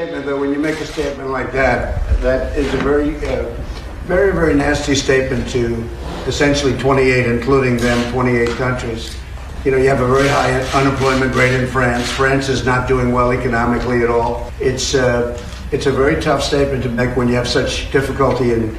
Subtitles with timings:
[0.00, 3.54] statement that when you make a statement like that, that is a very, uh,
[4.06, 5.86] very, very nasty statement to
[6.26, 9.14] essentially 28, including them, 28 countries.
[9.62, 12.10] You know, you have a very high unemployment rate in France.
[12.12, 14.50] France is not doing well economically at all.
[14.58, 15.38] It's uh,
[15.70, 18.74] it's a very tough statement to make when you have such difficulty in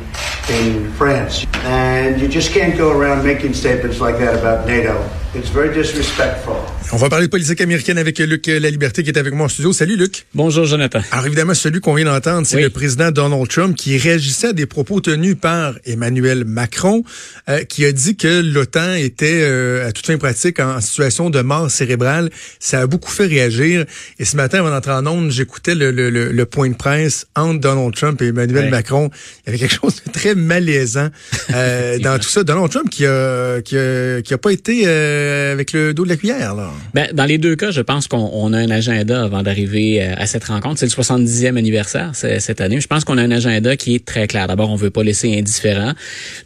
[0.49, 5.07] in France, and you just can't go around making statements like that about NATO.
[5.33, 6.55] It's very disrespectful.
[6.93, 9.49] On va parler de politique américaine avec Luc La Liberté qui est avec moi en
[9.49, 9.71] studio.
[9.71, 10.25] Salut Luc.
[10.33, 10.99] Bonjour Jonathan.
[11.09, 14.65] Alors évidemment, celui qu'on vient d'entendre, c'est le président Donald Trump qui réagissait à des
[14.65, 17.05] propos tenus par Emmanuel Macron,
[17.47, 21.39] euh, qui a dit que l'OTAN était euh, à toute fin pratique en situation de
[21.39, 22.29] mort cérébrale.
[22.59, 23.85] Ça a beaucoup fait réagir.
[24.19, 27.61] Et ce matin, avant d'entrer en ondes, j'écoutais le, le, le, point de presse entre
[27.61, 29.09] Donald Trump et Emmanuel Macron.
[29.13, 31.07] Il y avait quelque chose de très malaisant
[31.53, 32.43] euh, dans tout ça.
[32.43, 34.83] Donald Trump qui a, qui a, qui a pas été
[35.21, 36.55] euh, avec le dos de la cuillère.
[36.93, 40.25] Ben, dans les deux cas, je pense qu'on a un agenda avant d'arriver euh, à
[40.25, 40.79] cette rencontre.
[40.79, 42.81] C'est le 70e anniversaire cette année.
[42.81, 44.47] Je pense qu'on a un agenda qui est très clair.
[44.47, 45.93] D'abord, on veut pas laisser indifférent.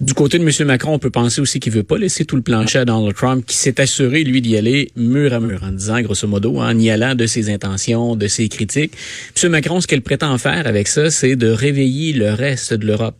[0.01, 0.67] Du côté de M.
[0.67, 3.45] Macron, on peut penser aussi qu'il veut pas laisser tout le plancher à Donald Trump,
[3.45, 6.89] qui s'est assuré, lui, d'y aller mur à mur, en disant, grosso modo, en y
[6.89, 8.93] allant de ses intentions, de ses critiques.
[9.41, 9.51] M.
[9.51, 13.15] Macron, ce qu'il prétend faire avec ça, c'est de réveiller le reste de l'Europe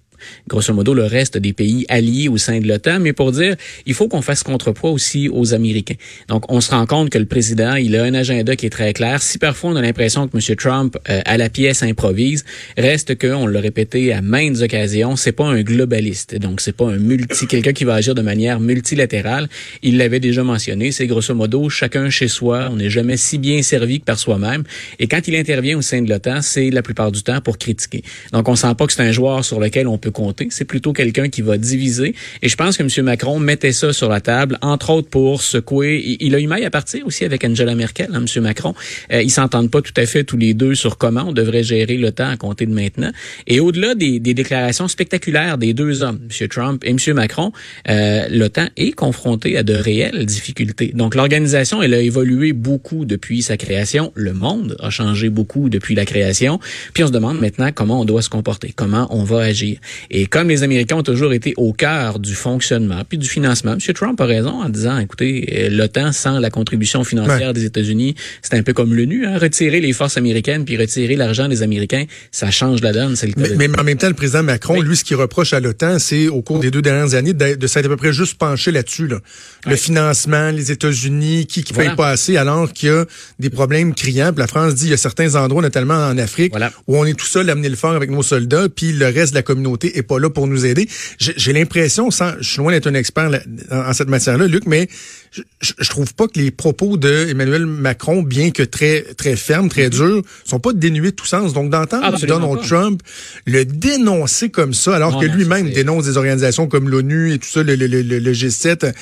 [0.48, 3.94] grosso modo le reste des pays alliés au sein de l'OTAN, mais pour dire il
[3.94, 5.96] faut qu'on fasse contrepoids aussi aux Américains.
[6.28, 8.94] Donc on se rend compte que le président, il a un agenda qui est très
[8.94, 9.22] clair.
[9.22, 10.56] Si parfois on a l'impression que M.
[10.56, 12.46] Trump euh, à la pièce improvise,
[12.78, 16.36] reste que on l'a répété à maintes occasions, c'est pas un globaliste.
[16.36, 19.50] Donc c'est pas un multi quelqu'un qui va agir de manière multilatérale.
[19.82, 23.62] Il l'avait déjà mentionné, c'est grosso modo chacun chez soi, on n'est jamais si bien
[23.62, 24.64] servi que par soi-même
[25.00, 28.04] et quand il intervient au sein de l'OTAN, c'est la plupart du temps pour critiquer.
[28.32, 30.48] Donc on sent pas que c'est un joueur sur lequel on peut compter.
[30.50, 32.16] C'est plutôt quelqu'un qui va diviser.
[32.42, 33.06] Et je pense que M.
[33.06, 36.18] Macron mettait ça sur la table, entre autres pour secouer.
[36.20, 38.44] Il a eu maille à partir aussi avec Angela Merkel, hein, M.
[38.44, 38.74] Macron.
[39.12, 41.98] Euh, ils s'entendent pas tout à fait tous les deux sur comment on devrait gérer
[41.98, 43.12] le temps à compter de maintenant.
[43.46, 46.48] Et au-delà des, des, déclarations spectaculaires des deux hommes, M.
[46.48, 46.98] Trump et M.
[47.14, 47.52] Macron,
[47.90, 50.92] euh, l'OTAN est confronté à de réelles difficultés.
[50.96, 54.14] Donc l'organisation, elle a évolué beaucoup depuis sa création.
[54.16, 56.60] Le monde a changé beaucoup depuis la création.
[56.94, 59.78] Puis on se demande maintenant comment on doit se comporter, comment on va agir.
[60.10, 63.94] Et comme les Américains ont toujours été au cœur du fonctionnement puis du financement, M.
[63.94, 68.56] Trump a raison en disant, écoutez, euh, l'OTAN sans la contribution financière des États-Unis, c'est
[68.56, 69.26] un peu comme l'ONU.
[69.26, 69.38] Hein?
[69.38, 73.16] Retirer les forces américaines puis retirer l'argent des Américains, ça change la donne.
[73.22, 76.00] Le mais, mais, en même temps, le président Macron, lui, ce qu'il reproche à l'OTAN,
[76.00, 78.72] c'est au cours des deux dernières années de, de s'être à peu près juste penché
[78.72, 79.08] là-dessus.
[79.08, 79.20] Là.
[79.66, 83.06] Le financement, les États-Unis, qui qui paye pas assez alors qu'il y a
[83.40, 84.32] des problèmes criants.
[84.32, 86.54] Puis la France dit, il y a certains endroits, notamment en Afrique,
[86.88, 89.32] où on est tout seul à amener le fort avec nos soldats, puis le reste
[89.34, 90.88] de la communauté est pas là pour nous aider.
[91.18, 93.30] J'ai l'impression, sans, je suis loin d'être un expert
[93.72, 94.88] en, cette matière-là, Luc, mais
[95.32, 99.70] je, je, trouve pas que les propos de Emmanuel Macron, bien que très très fermes,
[99.70, 100.08] très mm-hmm.
[100.08, 101.54] durs, sont pas dénués de tout sens.
[101.54, 103.02] Donc d'entendre Donald Trump
[103.46, 107.64] le dénoncer comme ça, alors que lui-même dénonce des organisations comme l'ONU et tout ça,
[107.64, 108.94] le, le, le, le G7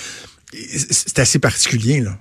[0.54, 2.18] c'est assez particulier là.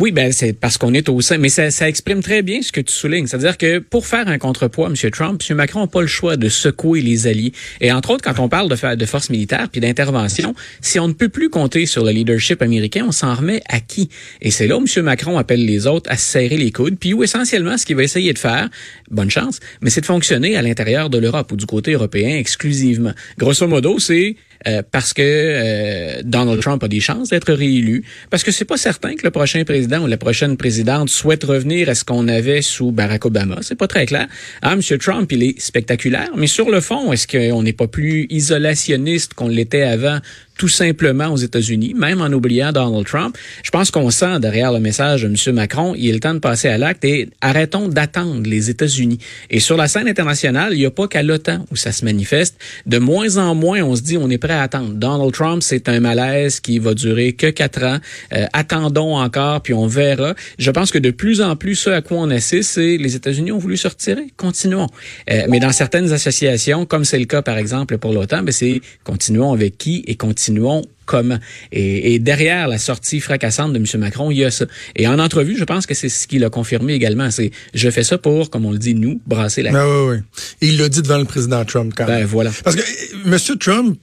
[0.00, 2.72] Oui, ben c'est parce qu'on est au sein, mais ça, ça, exprime très bien ce
[2.72, 5.10] que tu soulignes, c'est-à-dire que pour faire un contrepoids, M.
[5.10, 5.56] Trump, M.
[5.56, 7.52] Macron n'a pas le choix de secouer les alliés.
[7.80, 11.12] Et entre autres, quand on parle de, de force militaire puis d'intervention, si on ne
[11.12, 14.08] peut plus compter sur le leadership américain, on s'en remet à qui?
[14.40, 15.04] Et c'est là où M.
[15.04, 18.32] Macron appelle les autres à serrer les coudes, puis où essentiellement ce qu'il va essayer
[18.32, 18.68] de faire,
[19.10, 23.12] bonne chance, mais c'est de fonctionner à l'intérieur de l'Europe ou du côté européen exclusivement.
[23.38, 28.42] Grosso modo, c'est euh, parce que euh, Donald Trump a des chances d'être réélu, parce
[28.42, 31.94] que c'est pas certain que le prochain président ou la prochaine présidente souhaite revenir à
[31.94, 33.58] ce qu'on avait sous Barack Obama.
[33.62, 34.26] C'est pas très clair.
[34.62, 34.98] Ah, M.
[34.98, 39.48] Trump, il est spectaculaire, mais sur le fond, est-ce qu'on n'est pas plus isolationniste qu'on
[39.48, 40.18] l'était avant
[40.56, 43.36] tout simplement aux États-Unis, même en oubliant Donald Trump.
[43.62, 45.54] Je pense qu'on sent derrière le message de M.
[45.54, 49.18] Macron, il est le temps de passer à l'acte et arrêtons d'attendre les États-Unis.
[49.50, 52.56] Et sur la scène internationale, il n'y a pas qu'à l'OTAN où ça se manifeste.
[52.86, 54.94] De moins en moins, on se dit on est prêt à attendre.
[54.94, 57.98] Donald Trump, c'est un malaise qui va durer que quatre ans.
[58.32, 60.34] Euh, attendons encore, puis on verra.
[60.58, 63.52] Je pense que de plus en plus, ce à quoi on assiste, c'est les États-Unis
[63.52, 64.26] ont voulu se retirer.
[64.36, 64.86] Continuons.
[65.30, 68.80] Euh, mais dans certaines associations, comme c'est le cas par exemple pour l'OTAN, ben c'est
[69.04, 71.38] continuons avec qui et continuons continuons comment.
[71.72, 73.86] Et, derrière la sortie fracassante de M.
[74.00, 74.66] Macron, il y a ça.
[74.96, 77.30] Et en entrevue, je pense que c'est ce qu'il a confirmé également.
[77.30, 79.70] C'est je fais ça pour, comme on le dit, nous, brasser la.
[79.74, 80.42] Ah, oui, oui.
[80.60, 82.26] Et il l'a dit devant le président Trump quand ben, même.
[82.26, 82.50] voilà.
[82.64, 83.58] Parce que euh, M.
[83.58, 83.98] Trump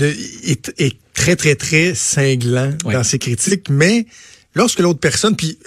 [0.00, 4.06] est, très, très, très cinglant dans ses critiques, mais
[4.54, 5.58] lorsque l'autre personne, puis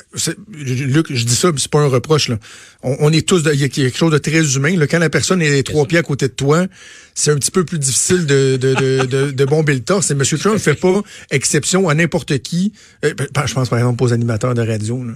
[0.50, 2.38] Luc, je dis ça, c'est pas un reproche là.
[2.84, 4.78] On, est tous, il y a quelque chose de très humain.
[4.78, 6.68] Là, quand la personne est trois pieds à côté de toi,
[7.16, 10.12] c'est un petit peu plus difficile de, de, de, de, bomber le torse.
[10.12, 10.22] Et M.
[10.22, 11.02] Trump ne fait pas
[11.32, 12.74] exception à n'importe qui.
[13.04, 13.14] Euh,
[13.46, 15.04] je pense par exemple aux animateurs de radio.
[15.04, 15.14] Là.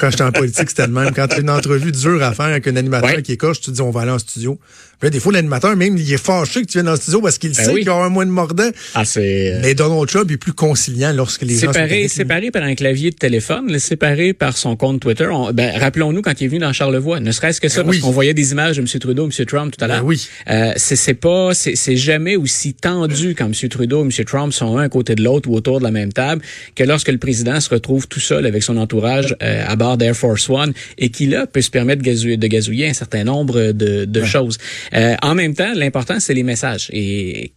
[0.00, 1.12] Quand j'étais en politique, c'était le même.
[1.14, 3.66] Quand tu as une entrevue dure à faire avec un animateur qui est coche, tu
[3.66, 4.58] te dis on va aller en studio.
[5.00, 7.52] Puis, des fois, l'animateur, même, il est fâché que tu viennes en studio parce qu'il
[7.52, 8.68] ben sait qu'il y aura un moins de mordant.
[8.94, 9.52] Ah, c'est...
[9.52, 13.10] Euh, Mais Donald Trump est plus conciliant lorsque les gens séparé, séparé par un clavier
[13.10, 15.28] de téléphone, séparé par son compte Twitter.
[15.52, 18.10] ben, rappelons-nous quand il est venu dans Charlevoix, ne serait-ce que ça, ben parce qu'on
[18.10, 18.86] voyait des images de M.
[18.86, 19.46] Trudeau, M.
[19.46, 20.04] Trump tout à l'heure.
[20.04, 20.28] oui.
[20.50, 23.68] Euh, c'est pas, c'est jamais aussi tendu quand M.
[23.68, 24.24] Trudeau et M.
[24.24, 26.42] Trump sont un à côté de l'autre ou autour de la même table
[26.74, 30.16] que lorsque le président se retrouve tout seul avec son entourage euh, à bord d'Air
[30.16, 34.24] Force One et qui là peut se permettre de gazouiller, un certain nombre de, de
[34.24, 34.58] choses.
[34.94, 37.52] Euh, en même temps, l'important c'est les messages et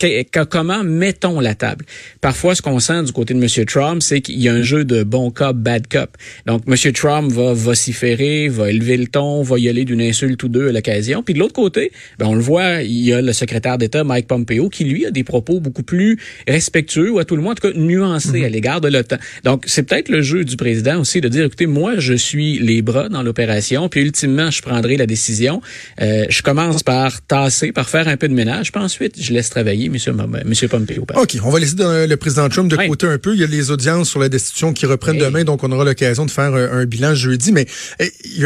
[0.49, 1.85] comment mettons la table?
[2.19, 3.65] Parfois, ce qu'on sent du côté de M.
[3.65, 6.09] Trump, c'est qu'il y a un jeu de bon cop, bad cop.
[6.45, 6.93] Donc, M.
[6.93, 10.71] Trump va vociférer, va élever le ton, va y aller d'une insulte ou deux à
[10.71, 11.23] l'occasion.
[11.23, 14.27] Puis de l'autre côté, ben, on le voit, il y a le secrétaire d'État Mike
[14.27, 16.17] Pompeo qui lui a des propos beaucoup plus
[16.47, 18.45] respectueux ou à tout le moins en tout cas nuancés mhm.
[18.45, 19.17] à l'égard de l'OTAN.
[19.43, 22.81] Donc c'est peut-être le jeu du président aussi de dire écoutez moi je suis les
[22.81, 25.61] bras dans l'opération puis ultimement je prendrai la décision.
[26.01, 29.49] Euh, je commence par tasser, par faire un peu de ménage puis ensuite je laisse
[29.49, 30.13] travailler monsieur
[30.45, 31.05] monsieur Pompeo.
[31.15, 33.71] OK, on va laisser le président Trump de côté un peu, il y a les
[33.71, 37.15] audiences sur la destitution qui reprennent demain donc on aura l'occasion de faire un, bilan
[37.15, 37.65] jeudi mais
[37.99, 38.41] eh, il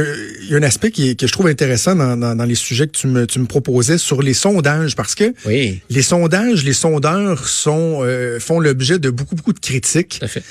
[0.50, 3.08] y, a, un aspect qui que je trouve intéressant dans, dans, les sujets que tu
[3.08, 5.82] me, tu me proposais sur les sondages parce que oui.
[5.90, 10.18] Les sondages, les sondeurs sont euh, font l'objet de beaucoup beaucoup de critiques.
[10.20, 10.44] Tout à fait.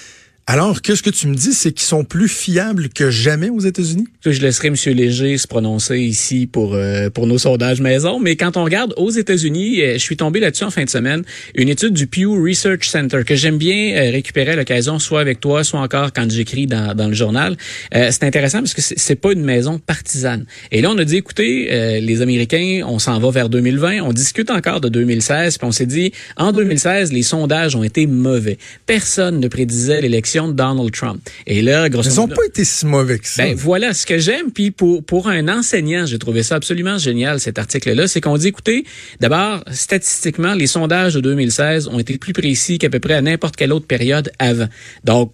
[0.46, 4.06] Alors, qu'est-ce que tu me dis, c'est qu'ils sont plus fiables que jamais aux États-Unis?
[4.26, 4.74] Je laisserai M.
[4.94, 9.08] Léger se prononcer ici pour euh, pour nos sondages maison, mais quand on regarde aux
[9.08, 11.22] États-Unis, euh, je suis tombé là-dessus en fin de semaine,
[11.54, 15.40] une étude du Pew Research Center que j'aime bien euh, récupérer à l'occasion, soit avec
[15.40, 17.56] toi, soit encore quand j'écris dans, dans le journal.
[17.90, 20.44] c'est intéressant parce que c'est pas une maison partisane.
[20.70, 24.50] Et là, on a dit, écoutez, les Américains, on s'en va vers 2020, on discute
[24.50, 28.58] encore de 2016, puis on s'est dit, en 2016, les sondages ont été mauvais.
[28.86, 31.20] Personne ne prédisait l'élection de Donald Trump.
[31.46, 33.44] Et là, grosso Ils n'ont pas été si mauvais que ça.
[33.44, 34.50] Ben, voilà, ce que j'aime.
[34.52, 38.48] Puis pour, pour un enseignant, j'ai trouvé ça absolument génial, cet article-là, c'est qu'on dit,
[38.48, 38.84] écoutez,
[39.20, 43.56] d'abord, statistiquement, les sondages de 2016 ont été plus précis qu'à peu près à n'importe
[43.56, 44.68] quelle autre période avant.
[45.04, 45.32] Donc,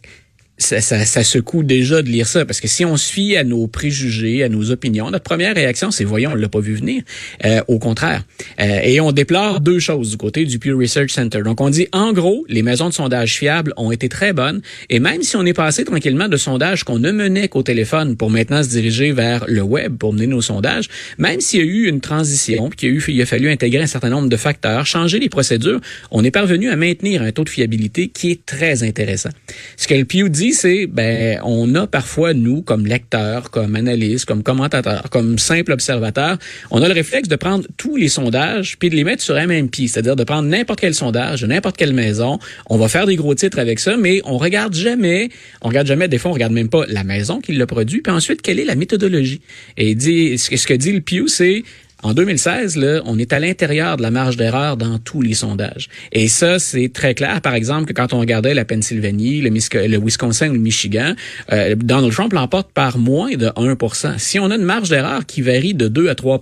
[0.61, 3.45] ça, ça, ça, secoue déjà de lire ça, parce que si on se fie à
[3.45, 7.03] nos préjugés, à nos opinions, notre première réaction, c'est voyons, on l'a pas vu venir.
[7.45, 8.23] Euh, au contraire.
[8.61, 11.41] Euh, et on déplore deux choses du côté du Pew Research Center.
[11.45, 15.01] Donc on dit, en gros, les maisons de sondage fiables ont été très bonnes, et
[15.01, 18.63] même si on est passé tranquillement de sondages qu'on ne menait qu'au téléphone pour maintenant
[18.63, 22.01] se diriger vers le web pour mener nos sondages, même s'il y a eu une
[22.01, 24.85] transition, puis qu'il y a eu, il a fallu intégrer un certain nombre de facteurs,
[24.87, 25.81] changer les procédures,
[26.11, 29.31] on est parvenu à maintenir un taux de fiabilité qui est très intéressant.
[29.77, 34.25] Ce que le Pew dit, c'est ben on a parfois nous comme lecteurs, comme analystes,
[34.25, 36.39] comme commentateurs, comme simple observateurs,
[36.71, 39.47] on a le réflexe de prendre tous les sondages puis de les mettre sur un
[39.47, 42.39] même pied, c'est-à-dire de prendre n'importe quel sondage n'importe quelle maison,
[42.69, 45.31] on va faire des gros titres avec ça, mais on regarde jamais,
[45.63, 48.13] on regarde jamais des fois on regarde même pas la maison qui l'a produit, puis
[48.13, 49.41] ensuite quelle est la méthodologie?
[49.77, 51.63] Et dit ce que dit le Pew c'est
[52.03, 55.89] en 2016, là, on est à l'intérieur de la marge d'erreur dans tous les sondages.
[56.13, 57.41] Et ça, c'est très clair.
[57.41, 61.15] Par exemple, que quand on regardait la Pennsylvanie, le, Wisconsin ou le Michigan,
[61.53, 65.43] euh, Donald Trump l'emporte par moins de 1% Si on a une marge d'erreur qui
[65.43, 66.41] varie de 2 à 3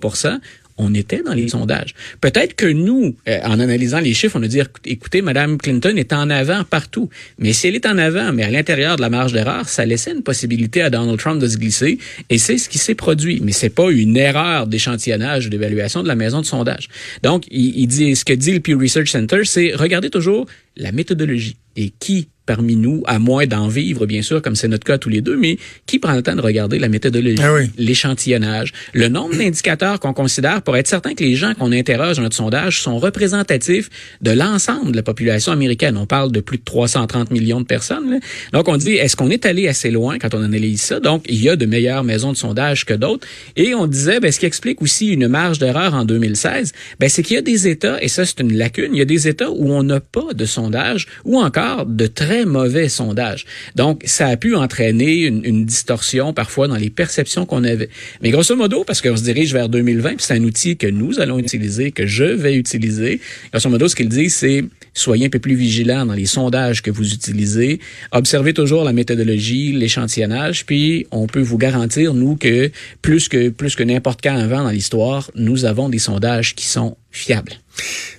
[0.79, 1.93] on était dans les sondages.
[2.21, 6.13] Peut-être que nous, euh, en analysant les chiffres, on a dit, écoutez, Mme Clinton est
[6.13, 7.09] en avant partout.
[7.37, 10.13] Mais si elle est en avant, mais à l'intérieur de la marge d'erreur, ça laissait
[10.13, 11.99] une possibilité à Donald Trump de se glisser.
[12.29, 13.41] Et c'est ce qui s'est produit.
[13.43, 16.87] Mais c'est pas une erreur d'échantillonnage ou d'évaluation de la maison de sondage.
[17.23, 20.93] Donc, il, il dit, ce que dit le Pew Research Center, c'est regardez toujours la
[20.93, 24.97] méthodologie et qui parmi nous, à moins d'en vivre, bien sûr, comme c'est notre cas
[24.97, 29.07] tous les deux, mais qui prend le temps de regarder la méthodologie, ah l'échantillonnage, le
[29.07, 32.81] nombre d'indicateurs qu'on considère pour être certain que les gens qu'on interroge dans notre sondage
[32.81, 33.91] sont représentatifs
[34.23, 35.95] de l'ensemble de la population américaine.
[35.95, 38.19] On parle de plus de 330 millions de personnes.
[38.51, 40.99] Donc, on dit, est-ce qu'on est allé assez loin quand on analyse ça?
[40.99, 43.27] Donc, il y a de meilleures maisons de sondage que d'autres.
[43.57, 47.21] Et on disait, ben, ce qui explique aussi une marge d'erreur en 2016, ben, c'est
[47.21, 49.51] qu'il y a des États, et ça, c'est une lacune, il y a des États
[49.51, 53.45] où on n'a pas de sondage ou encore de très mauvais sondage.
[53.75, 57.89] Donc, ça a pu entraîner une, distorsion parfois dans les perceptions qu'on avait.
[58.21, 61.37] Mais grosso modo, parce qu'on se dirige vers 2020, c'est un outil que nous allons
[61.37, 63.19] utiliser, que je vais utiliser.
[63.51, 66.91] Grosso modo, ce qu'il dit, c'est soyez un peu plus vigilants dans les sondages que
[66.91, 67.79] vous utilisez.
[68.11, 73.75] Observez toujours la méthodologie, l'échantillonnage, puis on peut vous garantir, nous, que plus que, plus
[73.75, 77.53] que n'importe quand avant dans l'histoire, nous avons des sondages qui sont fiables.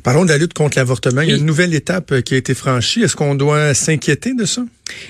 [0.02, 1.20] Parlons de la lutte contre l'avortement.
[1.20, 3.02] Il y a une nouvelle étape euh, qui a été franchie.
[3.02, 4.62] Est-ce qu'on doit s'inquiéter de ça?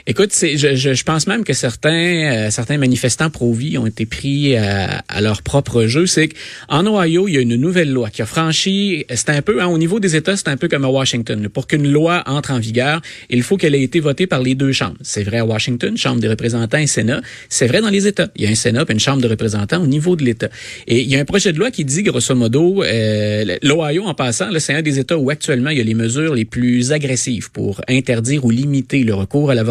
[0.06, 4.56] Écoute, c'est, je, je, pense même que certains, euh, certains manifestants pro-vie ont été pris
[4.56, 6.06] à, à leur propre jeu.
[6.06, 9.04] C'est qu'en Ohio, il y a une nouvelle loi qui a franchi.
[9.14, 11.48] C'est un peu, hein, au niveau des États, c'est un peu comme à Washington.
[11.48, 14.72] Pour qu'une loi entre en vigueur, il faut qu'elle ait été votée par les deux
[14.72, 14.96] chambres.
[15.02, 17.20] C'est vrai à Washington, Chambre des représentants et Sénat.
[17.48, 18.28] C'est vrai dans les États.
[18.36, 20.48] Il y a un Sénat et une Chambre de représentants au niveau de l'État.
[20.86, 24.14] Et il y a un projet de loi qui dit, grosso modo, euh, l'Ohio, en
[24.14, 27.50] passant, c'est un des États où actuellement il y a les mesures les plus agressives
[27.50, 29.62] pour interdire ou limiter le recours à la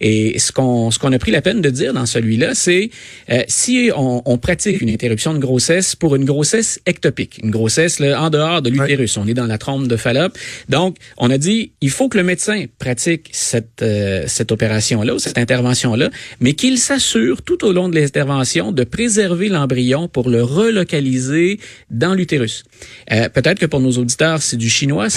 [0.00, 2.90] et ce qu'on ce qu'on a pris la peine de dire dans celui-là, c'est
[3.30, 7.98] euh, si on, on, pratique une interruption de grossesse pour une grossesse ectopique, une grossesse
[7.98, 10.36] là, en dehors de l'utérus, on est dans la trompe de Fallope.
[10.68, 15.38] Donc, on a dit il faut que le médecin pratique cette euh, cette opération-là, cette
[15.38, 16.10] intervention-là,
[16.40, 21.60] mais qu'il s'assure tout au long de l'intervention de préserver l'embryon pour le relocaliser
[21.90, 22.64] dans l'utérus.
[23.12, 25.08] Euh, Peut-être que pour nos auditeurs, c'est du chinois.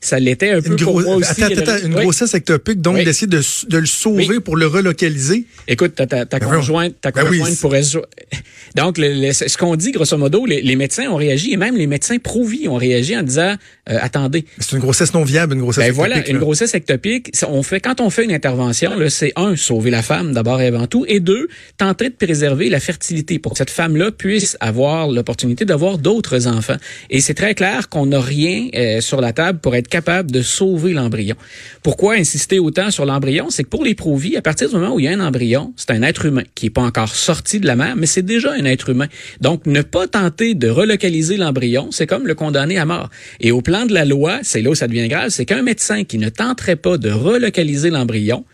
[0.00, 1.42] Ça l'était un peu pour moi aussi.
[1.42, 5.44] Attends, attends, une grossesse ectopique, donc d'essayer de, de, le sauver pour le relocaliser.
[5.68, 7.82] Écoute, ta, ta, ta ben conjointe, ta ben conjointe pourrait...
[8.74, 11.86] Donc, le, ce qu'on dit, grosso modo, les, les, médecins ont réagi, et même les
[11.86, 13.56] médecins pro-vie ont réagi en disant,
[13.90, 14.46] euh, attendez.
[14.58, 16.14] C'est une grossesse non viable, une grossesse ben ectopique.
[16.14, 17.30] voilà, une grossesse ectopique.
[17.48, 20.86] On fait, quand on fait une intervention, c'est un, sauver la femme d'abord et avant
[20.86, 25.64] tout, et deux, tenter de préserver la fertilité pour que cette femme-là puisse avoir l'opportunité
[25.64, 26.76] d'avoir d'autres enfants.
[27.10, 30.42] Et c'est très clair qu'on n'a rien euh, sur la table pour être capable de
[30.42, 31.36] sauver l'embryon.
[31.82, 33.50] Pourquoi insister autant sur l'embryon?
[33.50, 35.72] C'est que pour les pro-vie, à partir du moment où il y a un embryon,
[35.76, 38.52] c'est un être humain qui n'est pas encore sorti de la mère, mais c'est déjà
[38.52, 39.08] un être humain.
[39.40, 43.10] Donc, ne pas tenter de relocaliser l'embryon, c'est comme le condamner à mort.
[43.40, 46.04] Et au plan de la loi, c'est là où ça devient grave, c'est qu'un médecin
[46.04, 48.44] qui ne tenterait pas de relocaliser l'embryon,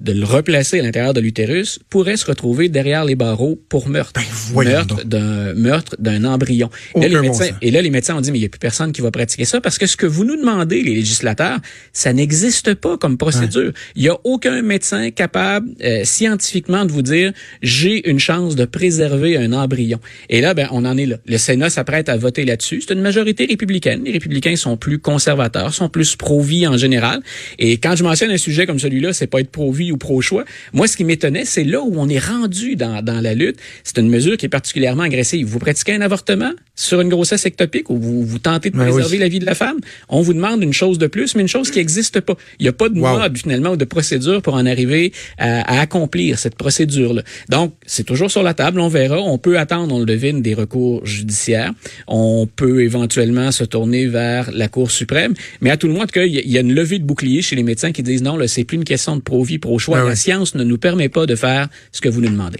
[0.00, 4.20] de le replacer à l'intérieur de l'utérus pourrait se retrouver derrière les barreaux pour meurtre.
[4.54, 6.68] Ben, meurtre d'un meurtre d'un embryon.
[6.96, 8.92] Là, les médecins, et là, les médecins ont dit, mais il n'y a plus personne
[8.92, 11.58] qui va pratiquer ça parce que ce que vous nous demandez, les législateurs,
[11.92, 13.72] ça n'existe pas comme procédure.
[13.94, 17.32] Il n'y a aucun médecin capable euh, scientifiquement de vous dire,
[17.62, 20.00] j'ai une chance de préserver un embryon.
[20.28, 21.16] Et là, ben, on en est là.
[21.26, 22.82] Le Sénat s'apprête à voter là-dessus.
[22.86, 24.02] C'est une majorité républicaine.
[24.04, 27.22] Les républicains sont plus conservateurs, sont plus pro-vie en général.
[27.58, 30.44] Et quand je mentionne un sujet comme celui-là, c'est pas être pro-vie ou pro-choix.
[30.72, 33.58] Moi, ce qui m'étonnait, c'est là où on est rendu dans, dans la lutte.
[33.82, 35.46] C'est une mesure qui est particulièrement agressive.
[35.46, 36.52] Vous pratiquez un avortement?
[36.74, 39.54] Sur une grossesse ectopique ou vous, vous tentez de ben préserver la vie de la
[39.54, 39.78] femme.
[40.08, 42.36] On vous demande une chose de plus, mais une chose qui n'existe pas.
[42.58, 45.80] Il n'y a pas de mode, finalement, ou de procédure pour en arriver à, à
[45.80, 47.22] accomplir cette procédure-là.
[47.48, 48.80] Donc, c'est toujours sur la table.
[48.80, 49.20] On verra.
[49.20, 51.72] On peut attendre, on le devine, des recours judiciaires.
[52.08, 55.34] On peut éventuellement se tourner vers la Cour suprême.
[55.60, 57.92] Mais à tout le moins, il y a une levée de bouclier chez les médecins
[57.92, 60.00] qui disent non, là, c'est plus une question de pro-vie, pro choix.
[60.00, 62.58] Ben la science ne nous permet pas de faire ce que vous nous demandez.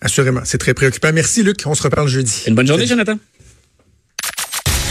[0.00, 1.10] Assurément, c'est très préoccupant.
[1.12, 2.44] Merci Luc, on se reparle jeudi.
[2.46, 3.18] Une bonne journée, Jonathan.